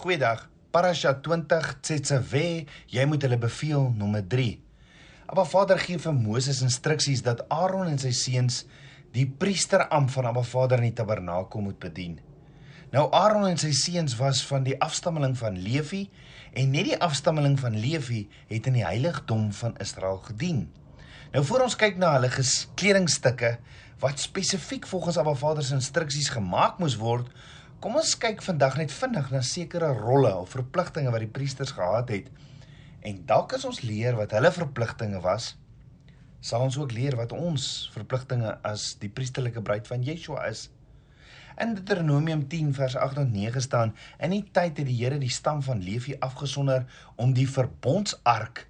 [0.00, 0.46] Goeiedag.
[0.72, 2.44] Parasha 20 Tsetsewe,
[2.88, 4.54] jy moet hulle beveel nommer 3.
[5.28, 8.62] Abba Vader gee vir Moses instruksies dat Aaron en sy seuns
[9.12, 12.16] die priesteramp van Abba Vader in die tabernakel moet bedien.
[12.94, 16.06] Nou Aaron en sy seuns was van die afstammeling van Levi
[16.56, 20.64] en net die afstammeling van Levi het in die heiligdom van Israel gedien.
[21.36, 23.58] Nou voor ons kyk na hulle kledingstukke
[24.00, 27.28] wat spesifiek volgens Abba Vader se instruksies gemaak moes word,
[27.80, 32.10] Kom ons kyk vandag net vinnig na sekere rolle of verpligtinge wat die priesters gehad
[32.12, 32.26] het.
[33.00, 35.54] En dalk as ons leer wat hulle verpligtinge was,
[36.44, 40.66] sal ons ook leer wat ons verpligtinge as die priesterlike bruid van Yeshua is.
[41.56, 45.32] In Deuteronomium 10 vers 8 tot 9 staan: "In die tyd het die Here die
[45.32, 46.84] stam van Levi afgesonder
[47.16, 48.66] om die verbondsark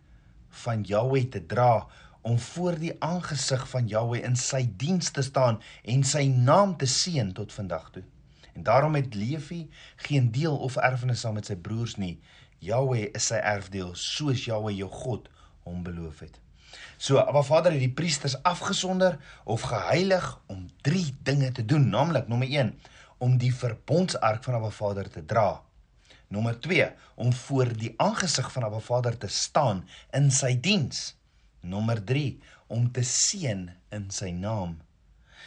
[0.62, 1.89] van Jahweh te dra."
[2.23, 6.87] om voor die aangesig van Jahweh in sy diens te staan en sy naam te
[6.87, 8.03] seën tot vandag toe.
[8.60, 12.19] En daarom het Levi geen deel of erfenis saam met sy broers nie.
[12.60, 15.30] Jahweh is sy erfdeel, soos Jahweh jou God
[15.64, 16.36] hom beloof het.
[17.00, 19.17] So, Abba Vader het die priesters afgesonder
[19.48, 22.77] of geheilig om 3 dinge te doen, naamlik nommer 1
[23.25, 25.48] om die verbondsark van Abba Vader te dra.
[26.28, 31.14] Nommer 2 om voor die aangesig van Abba Vader te staan in sy diens.
[31.64, 32.36] Nommer 3
[32.69, 34.77] om te seën in sy naam.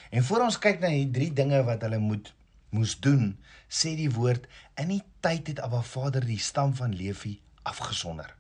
[0.10, 2.34] En voor ons kyk na hierdie drie dinge wat hulle moet
[2.74, 3.34] moes doen,
[3.70, 4.48] sê die woord
[4.82, 7.38] in die tyd het Abba Vader die stam van Levi
[7.70, 8.34] afgesonder.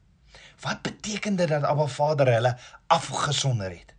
[0.64, 2.56] Wat beteken dit dat Abba Vader hulle
[2.94, 3.94] afgesonder het?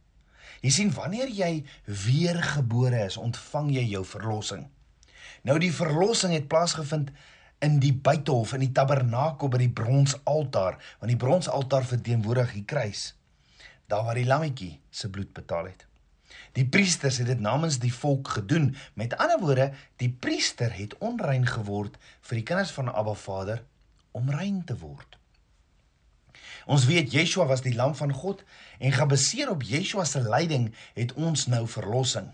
[0.65, 4.65] Jy sien wanneer jy weergebore is, ontvang jy jou verlossing.
[5.45, 7.11] Nou die verlossing het plaasgevind
[7.65, 13.12] in die buitehof in die tabernakel by die bronsaltaar, want die bronsaltaar verteenwoordig die kruis.
[13.89, 15.85] Daar waar die lammetjie se bloed betaal het.
[16.55, 18.77] Die priesters het dit namens die volk gedoen.
[18.95, 23.65] Met ander woorde, die priester het onrein geword vir die kinders van Abba Vader
[24.13, 25.19] om rein te word.
[26.65, 28.45] Ons weet Yeshua was die lam van God
[28.79, 32.31] en gebaseer op Yeshua se lyding het ons nou verlossing.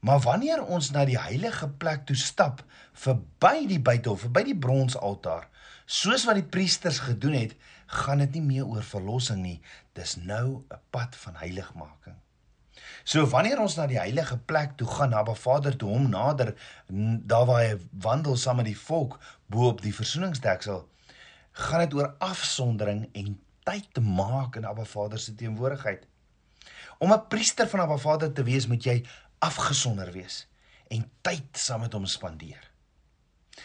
[0.00, 2.62] Maar wanneer ons na die heilige plek toe stap,
[2.92, 5.48] verby die buitehof, verby die bronsaltaar,
[5.86, 7.56] soos wat die priesters gedoen het,
[7.86, 9.58] gaan dit nie meer oor verlossing nie.
[9.94, 12.16] Dis nou 'n pad van heiligmaking.
[13.04, 16.54] So wanneer ons na die heilige plek toe gaan, na Ba Vader toe hom nader,
[17.26, 20.88] daar waar hy wandel saam met die volk bo op die versoeningsdeksel,
[21.56, 26.06] gaan dit oor afsondering en tyd te maak in Abba Vader se teenwoordigheid.
[26.98, 29.04] Om 'n priester van Abba Vader te wees, moet jy
[29.38, 30.46] afgesonder wees
[30.88, 32.70] en tyd saam met hom spandeer.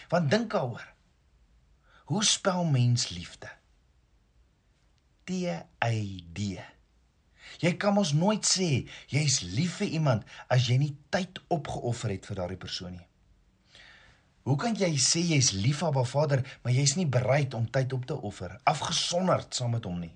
[0.09, 0.93] Want dink daaroor.
[2.05, 3.49] Hoe spel mens liefde?
[5.23, 6.59] T Y D.
[7.59, 12.25] Jy kan mos nooit sê jy's lief vir iemand as jy nie tyd opgeoffer het
[12.25, 13.07] vir daardie persoon nie.
[14.47, 17.93] Hoe kan jy sê jy's lief vir 'n Vader, maar jy's nie bereid om tyd
[17.93, 20.15] op te offer, afgesonderd saam met hom nie?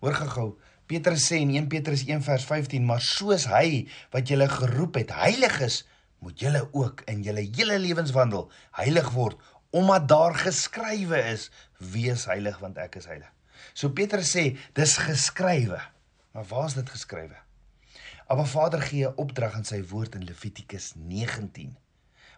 [0.00, 4.48] Hoor gou-gou, Petrus sê in 1 Petrus 1 vers 15, maar soos hy wat julle
[4.48, 5.84] geroep het, heilig is,
[6.20, 9.40] moet julle ook in julle hele lewenswandel heilig word,
[9.74, 13.30] omdat daar geskrywe is: Wees heilig want ek is heilig.
[13.74, 15.80] So Petrus sê, dis geskrywe.
[16.34, 17.36] Maar waar is dit geskrywe?
[18.26, 21.76] Abba Vader gee 'n opdrag in sy woord in Levitikus 19.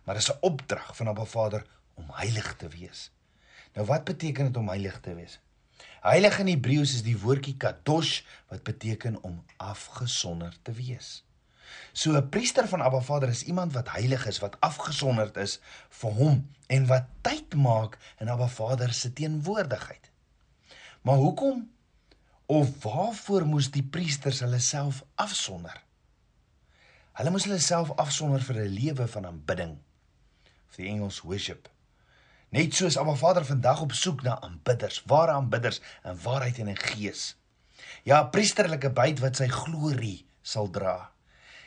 [0.04, 3.10] Maar dis 'n opdrag van Abba Vader om heilig te wees.
[3.72, 5.40] Nou wat beteken dit om heilig te wees?
[6.00, 11.24] Heilig in Hebreëus is die woordjie kadosh wat beteken om afgesonder te wees.
[11.92, 16.10] So 'n priester van Abba Vader is iemand wat heilig is, wat afgesonderd is vir
[16.10, 20.10] hom en wat tyd maak in Abba Vader se teenwoordigheid.
[21.00, 21.75] Maar hoekom
[22.46, 25.80] Of waarvoor moes die priesters hulle self afsonder?
[27.18, 29.78] Hulle moes hulle self afsonder vir 'n lewe van aanbidding.
[30.68, 31.68] Of die Engels worship.
[32.48, 36.76] Net soos Abba Vader vandag op soek na aanbidders, ware aanbidders in waarheid en in
[36.76, 37.36] gees.
[38.02, 41.10] Ja, priesterlike byt wat sy glorie sal dra.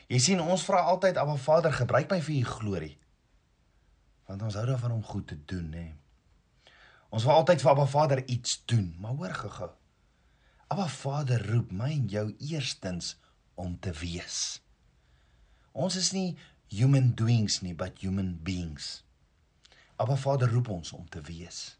[0.08, 2.98] Jy sien, ons vra altyd Abba Vader, gebruik my vir u glorie.
[4.26, 5.94] Want ons hou daarvan om goed te doen, hè.
[7.10, 9.79] Ons wil altyd vir Abba Vader iets doen, maar hoor gou-gou.
[10.70, 13.16] Abba Vader roep my en jou eerstens
[13.58, 14.60] om te wees.
[15.74, 16.36] Ons is nie
[16.70, 19.00] human doings nie, but human beings.
[19.98, 21.80] Abba Vader roep ons om te wees.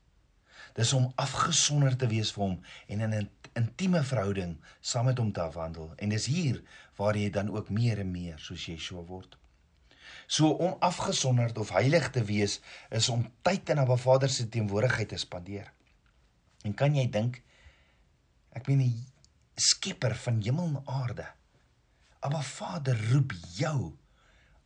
[0.74, 2.56] Dis om afgesonder te wees vir hom
[2.88, 3.30] en in 'n
[3.62, 5.94] intieme verhouding saam met hom te wandel.
[5.98, 6.64] En dis hier
[6.98, 9.38] waar jy dan ook meer en meer soos Yeshua word.
[10.28, 12.60] So om afgesonderd of heilig te wees
[12.90, 15.74] is om tyd in Abba Vader se teenwoordigheid te spandeer.
[16.64, 17.42] En kan jy dink
[18.60, 21.26] Ek meen die skepper van hemel en aarde.
[22.20, 23.94] Abba Vader roep jou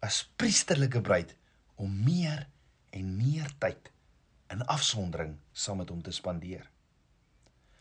[0.01, 1.35] as priesterlike bruid
[1.77, 2.47] om meer
[2.97, 3.91] en meer tyd
[4.53, 6.65] in afsondering saam met hom te spandeer.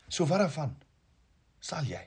[0.05, 0.75] So wat daarvan
[1.63, 2.03] sal jy?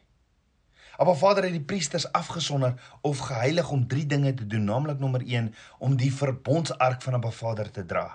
[0.97, 5.27] Maar Vader het die priesters afgesonder of geheilig om drie dinge te doen, naamlik nommer
[5.27, 5.51] 1
[5.83, 8.07] om die verbondsark van Abba Vader te dra.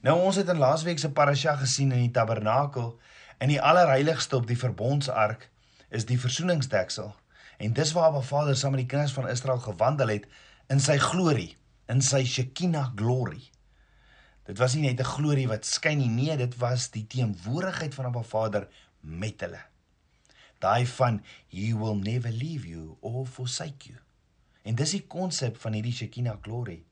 [0.00, 2.94] Nou ons het in laasweek se parasha gesien in die tabernakel
[3.40, 5.48] in die allerheiligste op die verbondsark
[5.88, 7.14] is die versoeningsdeksel
[7.60, 10.28] en dis waar Abba Vader saam met die kinders van Israel gewandel het
[10.72, 11.56] in sy glorie,
[11.90, 13.40] in sy Shekinah glory.
[14.48, 18.06] Dit was nie net 'n glorie wat skyn nie, nee, dit was die teenwoordigheid van
[18.06, 18.68] Abba Vader
[19.00, 19.60] met hulle.
[20.58, 23.98] Daai van he will never leave you or forsake you.
[24.62, 26.82] En dis die konsep van hierdie Shekinah glory.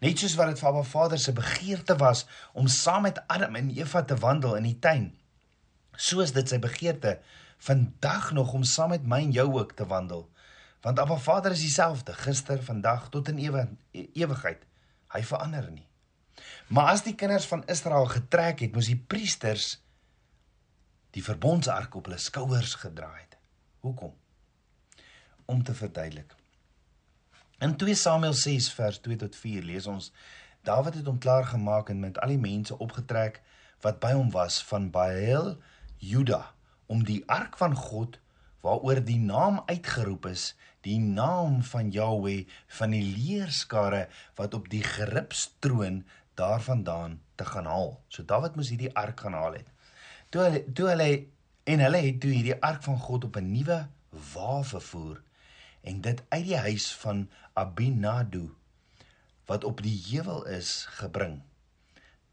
[0.00, 3.70] Net soos wat dit vir Abba Vader se begeerte was om saam met Adam en
[3.70, 5.19] Eva te wandel in die tuin,
[6.00, 7.18] so is dit sy begeerte
[7.60, 10.24] vandag nog om saam met my en jou ook te wandel.
[10.80, 14.64] Want Abba Vader is dieselfde gister, vandag tot in ewe, ewigheid.
[15.12, 15.84] Hy verander nie.
[16.72, 19.74] Maar as die kinders van Israel getrek het, moes die priesters
[21.12, 23.36] die verbondsark op hulle skouers gedra het.
[23.84, 24.14] Hoekom?
[25.44, 26.32] Om te verduidelik.
[27.60, 30.12] In 2 Samuel 6 vers 2 tot 4 lees ons
[30.64, 33.40] Dawid het hom klaar gemaak en met al die mense opgetrek
[33.84, 35.54] wat by hom was van Baal
[36.00, 36.54] Juda
[36.90, 38.18] om die ark van God
[38.64, 40.54] waaroor die naam uitgeroep is,
[40.84, 42.48] die naam van Jahweh
[42.78, 44.06] van die leerskare
[44.40, 46.02] wat op die geribstroon
[46.40, 47.98] daarvandaan te gaan haal.
[48.08, 49.68] So Dawid moes hierdie ark gaan haal het.
[50.32, 51.10] Toe hulle toe hulle
[51.68, 53.78] en hulle het toe hierdie ark van God op 'n nuwe
[54.34, 55.20] wa vervoer
[55.80, 58.48] en dit uit die huis van Abinadu
[59.46, 61.40] wat op die heuwel is gebring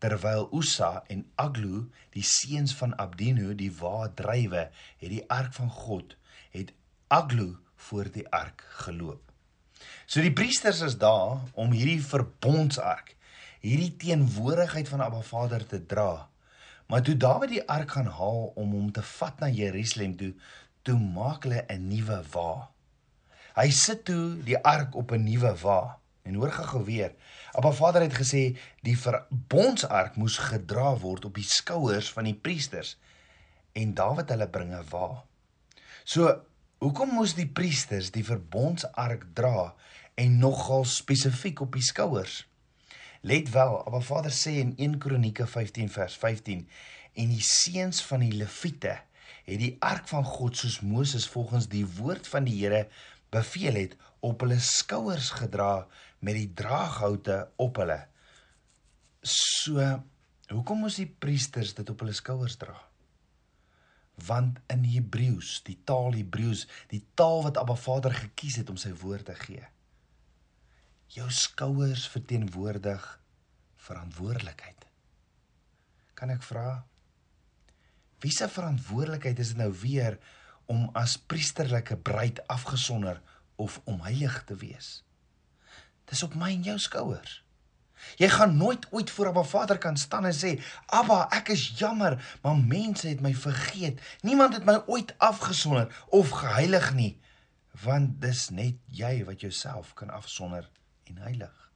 [0.03, 4.67] terwyl Usa en Aglu die seuns van Abdinu die wa drywe
[5.01, 6.15] het die ark van God
[6.53, 6.73] het
[7.07, 7.55] Aglu
[7.87, 9.21] voor die ark geloop.
[10.05, 13.13] So die priesters is daar om hierdie verbondsark,
[13.61, 16.27] hierdie teenwoordigheid van Abba Vader te dra.
[16.87, 20.33] Maar toe Dawid die ark gaan haal om hom te vat na Jerusalem toe,
[20.87, 22.69] toe maak hulle 'n nuwe wa.
[23.57, 25.99] Hy sit toe die ark op 'n nuwe wa.
[26.27, 27.13] En hoor gou weer.
[27.55, 28.41] Abba Vader het gesê
[28.83, 32.97] die verbondsark moes gedra word op die skouers van die priesters
[33.77, 35.23] en Dawid hulle bringe wa.
[36.03, 36.33] So,
[36.83, 39.71] hoekom moes die priesters die verbondsark dra
[40.19, 42.41] en nogal spesifiek op die skouers?
[43.27, 46.65] Let wel, Abba Vader sê in 1 Kronieke 15 vers 15
[47.17, 48.99] en die seuns van die leviete
[49.47, 52.85] het die ark van God soos Moses volgens die woord van die Here
[53.33, 53.95] beveel het
[54.25, 55.87] op hulle skouers gedra
[56.19, 57.99] met die draaghoute op hulle.
[59.21, 59.83] So,
[60.51, 62.75] hoekom moes die priesters dit op hulle skouers dra?
[64.27, 68.95] Want in Hebreëus, die taal Hebreëus, die taal wat Abba Vader gekies het om sy
[68.97, 69.65] woord te gee.
[71.13, 73.05] Jou skouers verteenwoordig
[73.87, 74.87] verantwoordelikheid.
[76.17, 76.81] Kan ek vra?
[78.23, 80.17] Wie se verantwoordelikheid is dit nou weer
[80.67, 83.21] om as priesterlike bruid afgesonder
[83.55, 85.06] of om heilig te wees.
[86.07, 87.41] Dis op my en jou skouers.
[88.21, 92.37] Jy gaan nooit ooit voor Abba Vader kan staan en sê: "Abba, ek is jammer,
[92.41, 94.01] maar mense het my vergeet.
[94.21, 97.19] Niemand het my ooit afgesonder of geheilig nie."
[97.83, 100.69] Want dis net jy wat jouself kan afsonder
[101.03, 101.71] en heilig.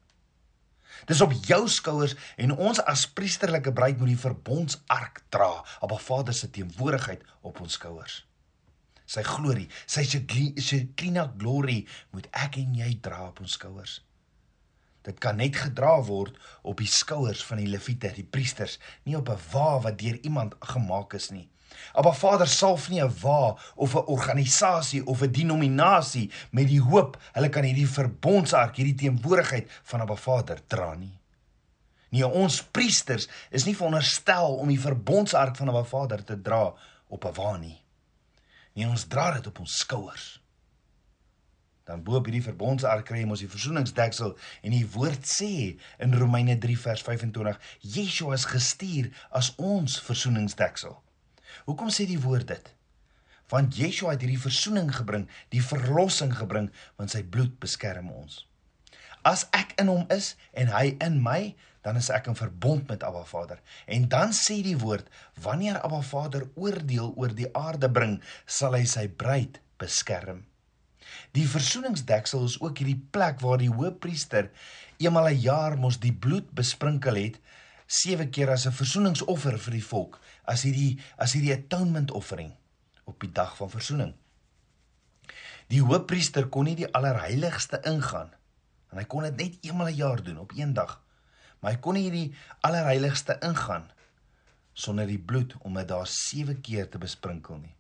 [1.06, 6.34] Dis op jou skouers en ons as priesterlike bruid moet die verbondsark dra, Abba Vader
[6.34, 8.26] se teenwoordigheid op ons skouers
[9.12, 11.82] sy glorie, sy Shekinah glory
[12.16, 14.00] moet ek en jy dra op ons skouers.
[15.02, 19.30] Dit kan net gedra word op die skouers van die leviete, die priesters, nie op
[19.30, 21.50] 'n wa wat deur iemand gemaak is nie.
[21.94, 27.18] Maar Vader salf nie 'n wa of 'n organisasie of 'n denominasie met die hoop
[27.32, 31.20] hulle kan hierdie verbondsark, hierdie teenwoordigheid van 'n Vader dra nie.
[32.10, 36.74] Nee, ons priesters is nie veronderstel om die verbondsark van 'n Vader te dra
[37.08, 37.82] op 'n wa nie.
[38.74, 40.41] Nee, ons dra dit op ons skouers.
[41.92, 44.30] Dan bo op hierdie verbondsark kry ons die versoeningsdeksel
[44.64, 45.54] en die woord sê
[46.00, 47.58] in Romeine 3 vers 25,
[47.96, 50.94] Yeshua is gestuur as ons versoeningsdeksel.
[51.66, 52.70] Hoekom sê die woord dit?
[53.52, 58.46] Want Yeshua het hierdie versoening gebring, die verlossing gebring, want sy bloed beskerm ons.
[59.28, 61.52] As ek in hom is en hy in my,
[61.84, 63.60] dan is ek in verbond met Abba Vader.
[63.92, 65.12] En dan sê die woord,
[65.44, 70.46] wanneer Abba Vader oordeel oor die aarde bring, sal hy sy bruid beskerm.
[71.32, 74.50] Die versoeningsdeksel is ook hierdie plek waar die hoëpriester
[74.98, 77.40] eenmal 'n jaar mos die bloed besprinkel het
[77.88, 82.54] sewe keer as 'n versoeningsoffer vir die volk, as hierdie as hierdie atonement offering
[83.06, 84.14] op die dag van versoening.
[85.68, 88.32] Die hoëpriester kon nie die allerheiligste ingaan
[88.92, 91.02] en hy kon dit net eenmal 'n jaar doen op een dag
[91.62, 92.30] maar hy kon nie die
[92.66, 93.86] allerheiligste ingaan
[94.74, 97.76] sonder die bloed om dit daar 7 keer te besprinkel nie.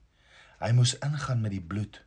[0.61, 2.01] Hy moes ingaan met die bloed.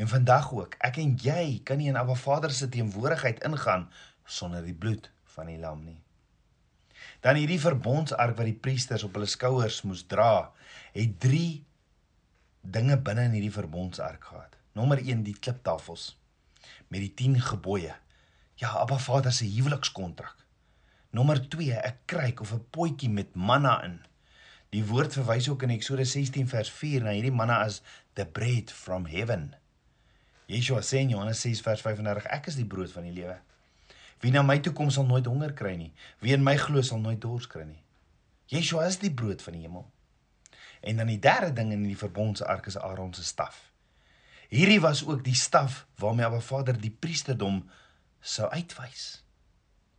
[0.00, 3.90] En vandag ook, ek en jy kan nie in Abba Vader se teenwoordigheid ingaan
[4.24, 5.98] sonder die bloed van die lam nie.
[7.20, 10.54] Dan hierdie verbondsark wat die priesters op hulle skouers moes dra,
[10.94, 11.42] het 3
[12.78, 14.56] dinge binne in hierdie verbondsark gehad.
[14.72, 16.14] Nommer 1 die kliptafels
[16.88, 17.92] met die 10 gebooie.
[18.56, 20.46] Ja, Abba Vader se huwelikskontrak.
[21.12, 24.00] Nommer 2 'n kruik of 'n potjie met manna in.
[24.70, 27.82] Die woord verwys ook in Eksodus 16 vers 4 na hierdie manna as
[28.14, 29.59] the bread from heaven.
[30.50, 33.36] Yeshua sê in Johannes 6 vers 35 ek is die brood van die lewe.
[34.20, 35.92] Wie na my toe kom sal nooit honger kry nie.
[36.20, 37.80] Wie in my glo sal nooit dors kry nie.
[38.50, 39.86] Yeshua is die brood van die hemel.
[40.80, 43.70] En dan die derde ding in die verbondsark is Aaron se staf.
[44.50, 47.62] Hierdie was ook die staf waarmee Abba Vader die priesterdom
[48.20, 49.22] sou uitwys.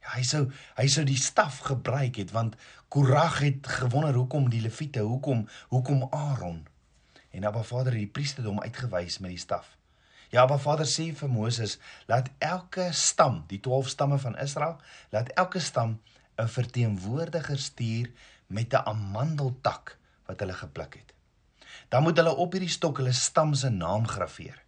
[0.02, 0.42] Ja, hy sou
[0.76, 2.58] hy sou die staf gebruik het want
[2.92, 6.66] Korag het gewonder hoekom die leviete, hoekom hoekom Aaron
[7.32, 9.78] en Abba Vader het die priesterdom uitgewys met die staf.
[10.32, 11.76] Ja, Abba Vader sê vir Moses,
[12.08, 14.78] laat elke stam, die 12 stamme van Israel,
[15.12, 16.00] laat elke stam
[16.40, 18.12] 'n verteenwoordiger stuur
[18.48, 21.14] met 'n amandeltak wat hulle gepluk het.
[21.90, 24.64] Dan moet hulle op hierdie stok hulle stam se naam graweer.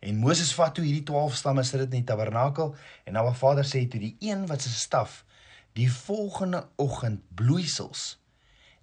[0.00, 2.74] En Moses vat toe hierdie 12 stamme sit dit in die tabernakel
[3.04, 5.24] en Abba Vader sê toe die een wat se staf
[5.72, 8.18] die volgende oggend bloeisels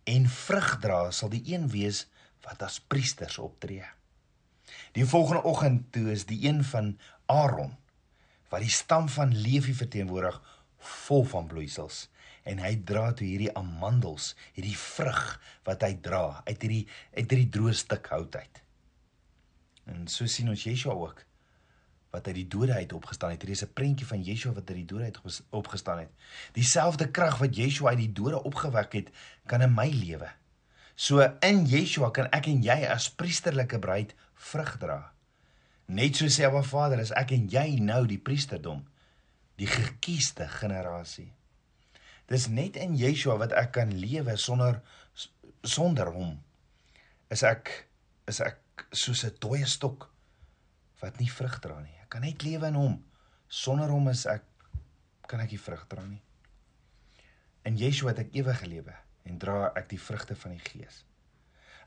[0.04, 2.08] en vrug dra sal die een wees
[2.42, 3.99] wat as priesters optree.
[4.98, 7.76] Die volgende oggend toe is die een van Aaron
[8.50, 10.40] wat die stam van Lewi verteenwoordig
[11.06, 12.08] vol van bloeisels
[12.50, 15.24] en hy dra toe hierdie amandels, hierdie vrug
[15.68, 18.62] wat hy dra uit hierdie uit hierdie droë stuk hout uit.
[19.90, 21.26] En so sien ons Yeshua ook
[22.10, 23.44] wat uit die dode uit opgestaan het.
[23.46, 26.10] Hier is 'n prentjie van Yeshua wat uit die dode uit opgestaan het.
[26.54, 29.10] Dieselfde krag wat Yeshua uit die dode opgewek het,
[29.46, 30.30] kan in my lewe.
[30.96, 35.00] So in Yeshua kan ek en jy as priesterlike bruid vrug dra.
[35.90, 38.84] Net so sê Abba Vader, as ek en jy nou die priesterdom,
[39.60, 41.32] die gekiesde generasie.
[42.30, 44.80] Dis net in Yeshua wat ek kan lewe sonder
[45.66, 46.38] sonder hom.
[47.34, 47.72] Is ek
[48.30, 50.08] is ek soos 'n dooie stok
[51.02, 51.98] wat nie vrug dra nie.
[52.04, 53.04] Ek kan net lewe in hom.
[53.50, 54.44] Sonder hom is ek
[55.28, 56.22] kan ek nie vrug dra nie.
[57.66, 61.04] In Yeshua het ek ewige lewe en dra ek die vrugte van die Gees.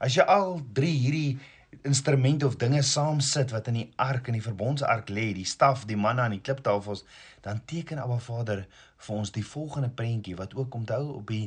[0.02, 1.38] As jy al drie hierdie
[1.80, 5.86] instrumente of dinge saam sit wat in die ark en die verbondsark lê, die staf,
[5.88, 7.04] die manna en die kliptafels,
[7.44, 8.66] dan teken Abba Vader
[9.06, 11.46] vir ons die volgende prentjie wat ook onthou op die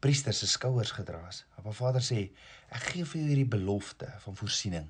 [0.00, 1.44] priester se skouers gedra is.
[1.60, 2.30] Abba Vader sê,
[2.72, 4.88] ek gee vir jou hierdie belofte van voorsiening.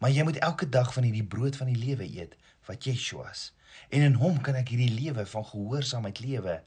[0.00, 2.36] Maar jy moet elke dag van hierdie brood van die lewe eet
[2.68, 3.48] wat Yeshua is.
[3.90, 6.60] En in hom kan ek hierdie lewe van gehoorsaamheid lewe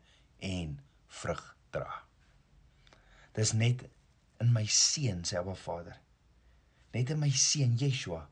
[0.43, 0.75] en
[1.21, 2.01] vrug dra.
[3.37, 3.85] Dis net
[4.41, 5.97] in my seun sê Abba Vader.
[6.95, 8.23] Net in my seun Yeshua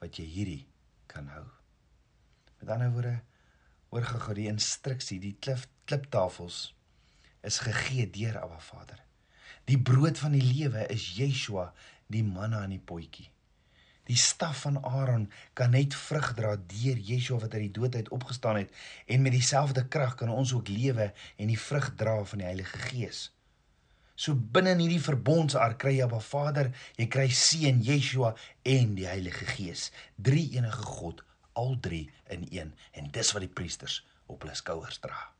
[0.00, 0.64] wat jy hierdie
[1.10, 1.46] kan hou.
[2.60, 3.18] Met ander woorde
[3.90, 6.70] oorgegaan die instruksie, die klip kliptafels
[7.46, 9.00] is gegee deur Abba Vader.
[9.66, 11.70] Die brood van die lewe is Yeshua,
[12.06, 13.26] die manna in die potjie.
[14.10, 18.08] Die staf van Aaron kan net vrug dra deur Yeshua wat uit die dood uit
[18.14, 18.72] opgestaan het
[19.06, 22.78] en met dieselfde krag kan ons ook lewe en die vrug dra van die Heilige
[22.90, 23.28] Gees.
[24.20, 26.68] So binne in hierdie verbondsark kry jy Abba Vader,
[27.00, 28.34] jy kry Seun Yeshua
[28.68, 29.88] en die Heilige Gees.
[30.20, 31.22] Drie enige God,
[31.56, 32.74] al drie in een.
[32.92, 35.30] En dis wat die priesters op hulle skouers dra.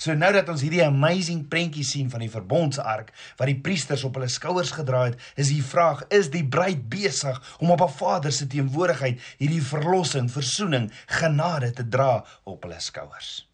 [0.00, 4.16] So nou dat ons hierdie amazing prentjie sien van die verbondsark wat die priesters op
[4.16, 8.32] hulle skouers gedra het, is die vraag: is die bruid besig om op haar Vader
[8.32, 10.88] se teenwoordigheid hierdie verlossing, verzoening,
[11.20, 13.49] genade te dra op hulle skouers?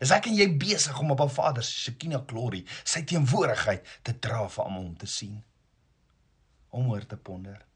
[0.00, 4.18] Is ek en jy besig om op 'n Vader se Shekinah glory, sy teenwoordigheid te
[4.18, 5.42] dra vir almal om te sien?
[6.70, 7.66] Om oor te ponder.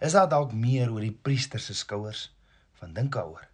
[0.00, 2.34] Is daar dalk meer oor die priester se skouers
[2.80, 3.46] van dink daaroor?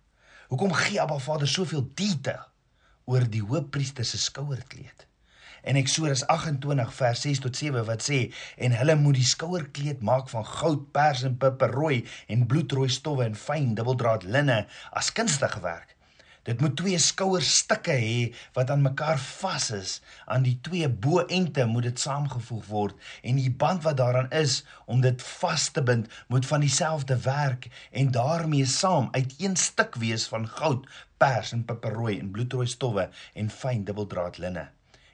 [0.49, 2.49] Hoekom gee Abba Vader soveel detail
[3.05, 5.07] oor die hoofpriester se skouerkleed?
[5.63, 10.29] En Eksodus 28 vers 6 tot 7 wat sê en hulle moet die skouerkleed maak
[10.33, 15.92] van goud, pers en purperrooi en bloedrooi stowwe en fyn dubbeldraad linne as kunstige werk.
[16.43, 18.17] Dit moet twee skouerstukke hê
[18.57, 19.93] wat aan mekaar vas is.
[20.27, 25.05] Aan die twee bo-ente moet dit saamgevoeg word en die band wat daaraan is om
[25.05, 30.27] dit vas te bind moet van dieselfde werk en daarmee saam uit een stuk wees
[30.35, 33.09] van goud, pers en peperrooi en bloedrooi stowwe
[33.39, 34.67] en fyn dubbeldraad linne.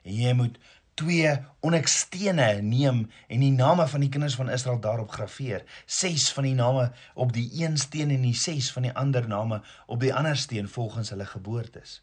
[0.09, 0.57] En jy moet
[0.99, 1.31] twee
[1.63, 5.63] onekstene neem en die name van die kinders van Israel daarop graweer.
[5.87, 9.63] Ses van die name op die een steen en die ses van die ander name
[9.87, 12.01] op die ander steen volgens hulle geboortes.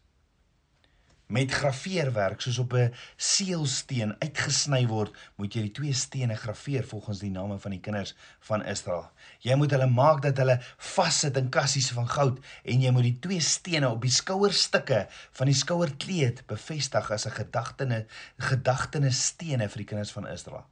[1.26, 7.18] Met graveerwerk soos op 'n seelsteen uitgesny word, moet jy die twee stene graveer volgens
[7.18, 9.10] die name van die kinders van Israel.
[9.40, 13.18] Jy moet hulle maak dat hulle vassit in kassies van goud en jy moet die
[13.18, 18.06] twee stene op die skouerstukke van die skouerkleed bevestig as 'n gedagtene
[18.38, 20.64] gedagtene stene vir die kinders van Israel.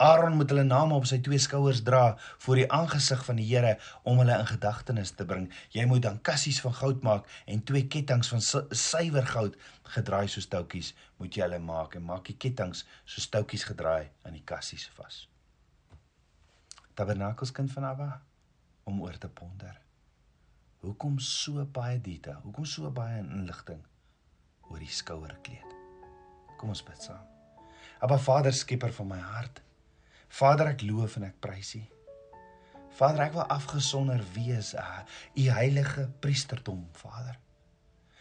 [0.00, 3.74] Aaron moet hulle name op sy twee skouers dra voor die aangesig van die Here
[4.08, 5.50] om hulle in gedagtenis te bring.
[5.76, 9.60] Jy moet dan kassies van goud maak en twee kettinge van suiwer goud
[9.92, 14.40] gedraai soos touwtjies moet jy hulle maak en maak die kettinge soos touwtjies gedraai aan
[14.40, 15.26] die kassies vas.
[16.96, 18.10] Tabernakels kind van Abba
[18.88, 19.76] om oor te ponder.
[20.80, 22.40] Hoekom so baie detail?
[22.48, 23.84] Hoekom so baie inligting
[24.70, 25.80] oor die skouerkleed?
[26.56, 27.26] Kom ons bid saam.
[28.00, 29.60] Abba Vader, skieper van my hart.
[30.30, 31.82] Vader, ek loof en ek prys U.
[32.94, 35.02] Vader, ek wil afgesonder wees, uh,
[35.34, 37.38] U heilige priesterdom, Vader.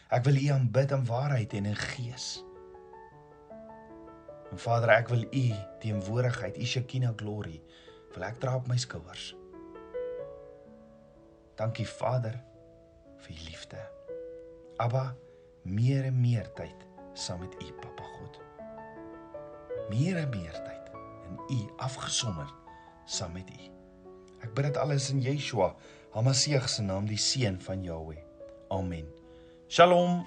[0.09, 2.31] Ek wil U aanbid in waarheid en in gees.
[4.49, 5.45] En Vader, ek wil U
[5.83, 7.59] teenwoordigheid, U Shekinah glory,
[8.15, 9.29] wil ek dra op my skouers.
[11.61, 12.39] Dankie Vader
[13.21, 13.85] vir U liefde.
[14.81, 15.11] Abba,
[15.67, 18.41] meer en meer tyd saam met U, Papa God.
[19.93, 20.78] Meer en meer tyd
[21.29, 22.49] in U afgesonder
[23.05, 23.69] saam met U.
[24.43, 25.73] Ek bid dit alles in Yeshua,
[26.13, 28.21] Hamasieg se naam, die seun van Jahweh.
[28.73, 29.05] Amen.
[29.69, 30.23] Shalom.